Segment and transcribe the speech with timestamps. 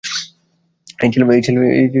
[0.99, 1.61] এই ছেলে তাও করছে না।